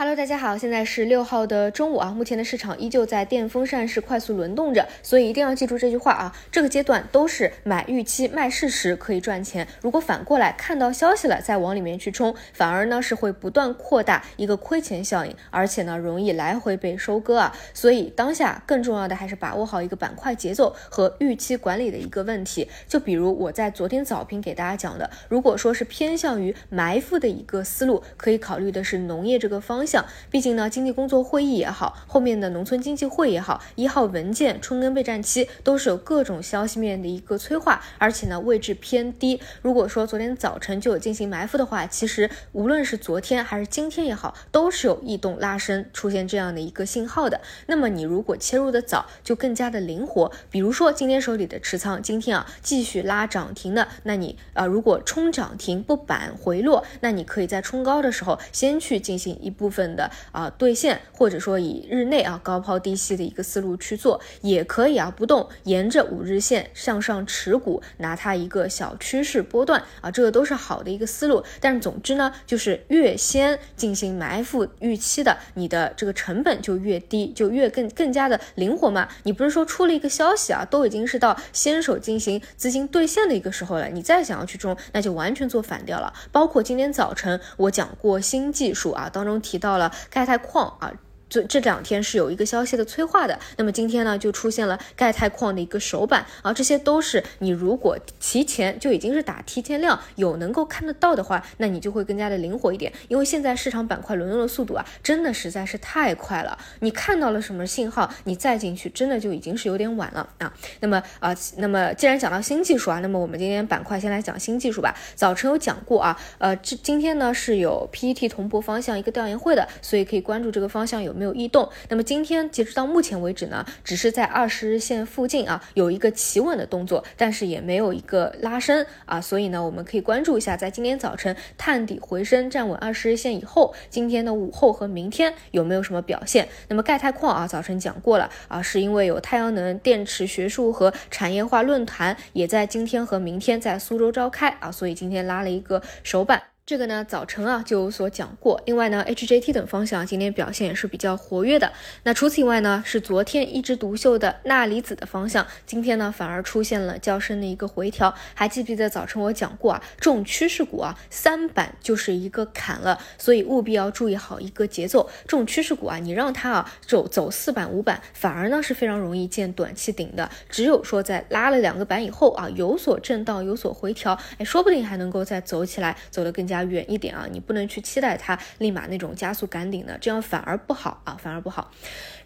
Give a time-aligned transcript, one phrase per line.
[0.00, 2.12] Hello，大家好，现在是六号的中午啊。
[2.12, 6.32] 目前的市场依旧在电风扇式快速轮动着，所以一定要记住这句话啊。
[6.52, 17.52] 这个阶段都是买预期卖事实可以赚钱，如果反过来看到消息了再往里面去冲，反而呢是会不断扩大一个亏钱效应，而且呢容易来回被收割啊。
[17.74, 22.68] 所以当下更重要的还是把握好一个板块节奏和预期管理的一个问题。
[22.86, 29.87] 就比如我在昨天早评给大家讲的，如果说是偏向于埋伏的一个思路，可以考虑的是农业这个方向。
[29.88, 39.40] 像，毕竟呢，经济工作会议也好，后面的农村经济会也好，一号文件、春耕备战期都是有各种消息面的一个催化，而且呢位置偏低。
[39.62, 47.40] 如果说昨天早晨就有进行埋伏的话，其实无论是昨天还是今天也好，都是有异动拉升出现这样的一个信号的。
[47.66, 50.30] 那么你如果切入的早，就更加的灵活。
[50.50, 59.77] 比如说今天手里的持仓，今天啊继续拉涨停的，那你啊如果冲涨停不板回落，那你可以在冲高的时候先去进行一部分。
[59.78, 71.44] 份的啊兑现，或者说以日内啊高抛低吸的一个思路去做，也可以啊不动，沿着五日线向上持股，拿它一个小趋势波段啊，这个都是好的一个思路。
[71.60, 79.08] 但是总之呢，就是越先进行埋伏预期的，你的这个成本就越低，就越更更加的灵活嘛。
[79.22, 86.12] 你不是说出了一个消息啊，都已经是到先手进行资金兑现的一个时候了，你再想要去冲，那就完全做反掉了。
[86.32, 89.67] 包括今天早晨我讲过新技术啊，当中提到。
[89.68, 90.90] 到了钙钛矿啊。
[91.28, 110.50] 这这两天是有一个消息的催化的，那么今天呢就出现了钙钛矿的一个首板啊，这些都是你如果提前就已经是打提前量有能够看得到的话，那你就会更加的灵活一点，因为现在市场板块轮动的速度啊，真的实在是太快了，你看到了什么信号，你再进去真的就已经是有点晚了啊。
[110.80, 114.94] 那么啊，那么既然讲到新技术啊，那么我们今天板块先来讲新技术吧。
[115.14, 121.17] 早晨有讲过啊，呃，这今天呢是有 PET 铜箔方向一个调研会的，所以可以关注这个方向有。
[121.18, 136.48] 没有异动，那么今天截止到目前为止呢，只是在二十日线附近啊有一个企稳的动作，但是也没有一个拉升啊，所以呢，我们可以关注一下，在今天早晨探底回升站稳二十日线以后，今天的午后和明天有没有什么表现？
[136.68, 146.57] 那么钙钛矿啊，早晨讲过了啊，是因为有太阳能电池学术和产业化论坛也在今天和明天在苏州召开啊，所以今天拉了一个首板。
[146.68, 148.60] 这个呢，早晨啊就有所讲过。
[148.66, 151.72] 另外呢，HJT 等方向今天表现也是比较活跃的。
[152.02, 158.14] 那除此以外呢，是昨天一枝独秀的钠离子的方向，今天呢反而出现了较深的一个回调。
[158.34, 165.08] 还记不记得早晨我讲过啊，这种趋势股啊，三板就是一个坎了，所以务必要注意好一个节奏。
[165.22, 170.30] 这种趋势股啊，你让它啊走走四板五板，反而呢是非常容易见短期顶的。
[170.50, 176.57] 只有说在拉了两个板以后啊，有所震荡，有所回调，哎，说不定还能够再走起来，走得更加。
[176.64, 181.70] 远一点啊，你不能去期待它立马那种加速赶顶的，这样反而不好啊，反而不好。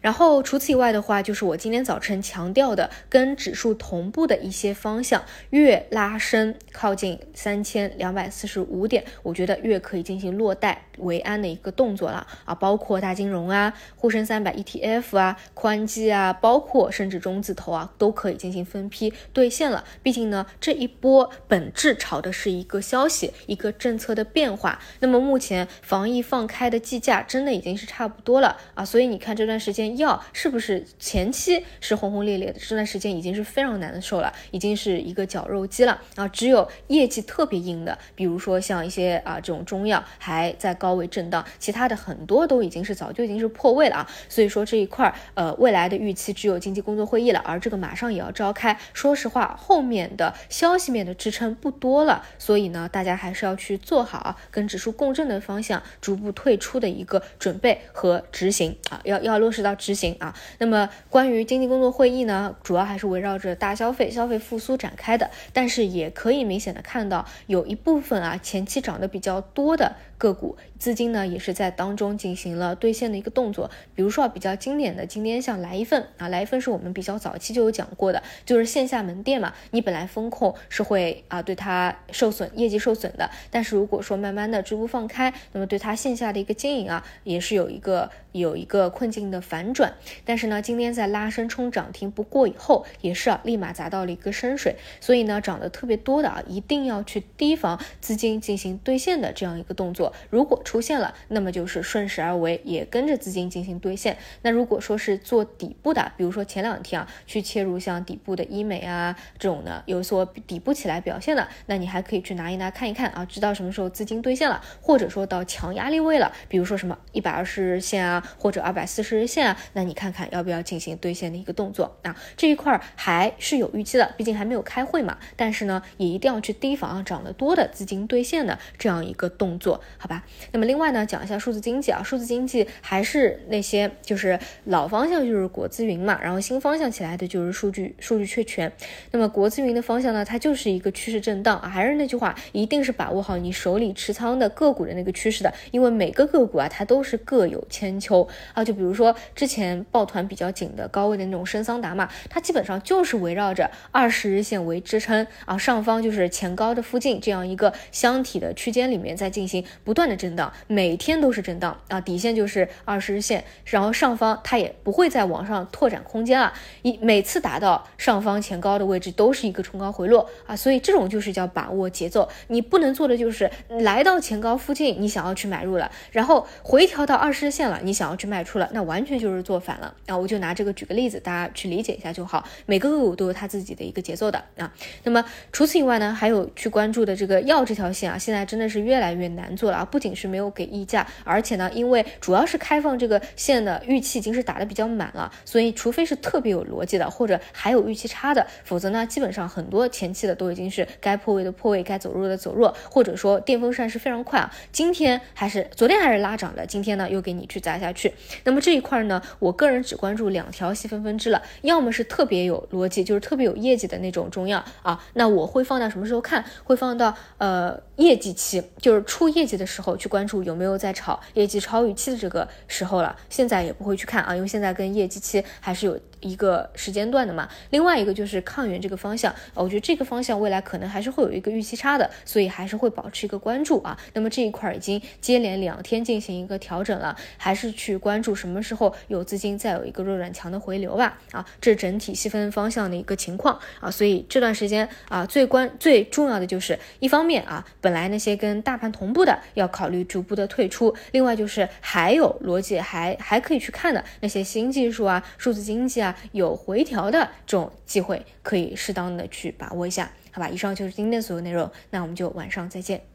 [0.01, 19.85] 然后除此以外的话，就是我今天早晨强调的，跟指数同步的一些方向，越拉升靠近三千两百四十五点，我觉得越可以进行落袋为安的一个动作了啊，包括大金融啊、沪深三百 ETF 啊、宽基啊，包括甚至中字头啊，都可以进行分批兑现了。
[20.03, 24.79] 毕竟呢，这一波本质炒的是一个消息，一个政策的变化。
[24.99, 29.93] 那么目前防疫放开的计价真的已经是差不多了啊，所以你看这段时间。
[29.97, 32.59] 药是不是前期是轰轰烈烈的？
[32.59, 36.27] 这段时间已经是非常难受了，已经是一个绞肉机了啊！
[36.29, 44.11] 只有业绩特别硬的，比如说像一些啊这种中药还在高位震荡，其他的很多都已经是早就已经是破位了啊！
[44.29, 48.79] 所以说这一块呃未来的预期只有经济工作会议了，而这个马上也要召开。
[48.93, 59.73] 说实话，后面的消息面的支撑不多了，所以呢，大家还是要去做好好跟指数共振的方向逐步退出的一个准备和执行啊，要要落实到。
[59.83, 69.97] 执行啊，那么关于经济工作会议呢，主要还是围绕着大消费、消费复苏展开的，但是也可以明显的看到，有一部分啊前期涨得比较多的。
[70.19, 89.93] 个股资金呢也是在当中进行了兑现的一个动作，比如说比较经典的，今天像来一份啊，来一份是我们比较早期就有讲过的，就是线下门店嘛，你本来风控是会啊对它受损，业绩受损的，但是如果如果说慢慢的逐步放开，那么对它线下的一个经营啊，也是有一个有一个困境的反转，
[90.25, 99.93] 但是呢，今天在拉升冲涨停不过以后，也是啊立马砸到了一个深水，所以呢涨得特别多的啊，一定要去提防资金进行兑现的这样一个动。
[99.93, 104.17] 作，如果出现了，那么就是顺势而为，也跟着资金进行兑现。
[104.41, 122.17] 那如果说是做底部的，比如说前两天啊，去切入像底部的医美啊这种呢，有所底部起来表现的，那你还可以去拿一拿看一看啊，知道什么时候资金兑现了，或者说到强压力位了，比如说什么一百二十日线啊，或者二百四十日线啊，那你看看要不要进行兑现的一个动作啊？
[122.37, 125.19] 这一块还是有预期的，毕竟还没有开会嘛。
[125.37, 130.25] 但是呢，也一定要去提防啊涨得多的资金兑现的这样一个动作，好吧？
[130.53, 138.73] 那么另外呢，讲一下数字经济啊，数字经济还是那些就是老方向就是国资云嘛，然后新方向起来的就是数据数据确权。
[139.11, 148.63] 那么国资云的方向呢，它就是一个趋势震荡啊，还是那句话，一定是把握好你手手里持仓的个股的那个趋势的，因为每个个股啊，它都是各有千秋啊。
[148.63, 166.53] 就比如说之前抱团比较紧的高位的那种深桑达嘛，它基本上就是围绕着二十日线为支撑啊，上方就是前高的附近这样一个箱体的区间里面在进行不断的震荡，每天都是震荡啊，底线就是二十日线，然后上方它也不会再往上拓展空间了，
[166.83, 184.73] 一每次达到上方前高的位置都是一个冲高回落啊，所以这种就是叫把握节奏，你不能做的就是来到前高附近你想要去买入了，然后回调到二十日线了你想要去卖出了，那完全就是做反了啊，我就拿这个举个例子，大家去理解一下就好，每个个股都有它自己的一个节奏的啊，
[185.05, 189.85] 那么除此以外呢，还有去关注的这个药这条线啊，现在真的是越来越难做了啊！
[189.85, 208.11] 不仅是没有给溢价，而且呢，因为主要是开放这个线的预期已经是打的比较满了，所以除非是特别有逻辑的，或者还有预期差的，否则呢，基本上很多前期的都已经是该破位的破位，该走弱的走弱，或者说电风扇是非常快啊，今天还是昨天还是拉涨的，今天呢又给你去砸下去。
[208.45, 216.43] 那么这一块呢，我个人只关注两条细分分支了，要么是特别有逻辑，就是特别有业绩的那种中药啊，那我会放到什么时候看？
[216.65, 223.15] 会放到呃业绩期，就是出业绩的时候去关注有没有在炒业绩超预期的这个时候了。
[223.29, 227.47] 现在也不会去看啊，因为现在跟业绩期还是有一个时间段的嘛。
[227.69, 233.99] 另外一个就是抗原这个方向，我觉得这个方向未来可能还是会有一个预期差的，所以还是会保持一个关注啊。
[234.15, 241.19] 那么这一块已经接连两天进行一个调整了，还是去关注什么时候有资金再有一个弱转强的回流吧。
[241.33, 260.49] 啊，这整体细分方向的一个情况啊，所以这段时间啊最关最重要的就是一方面啊，本来那些跟大盘同步的要考虑逐步的退出，另外就是还有逻辑还还可以去看的那些新技术啊、数字经济啊有回调的这种机会，可以适当的去把握一下，好吧？
[260.49, 263.12] 以上就是今天的所有内容，那我们就晚上再见。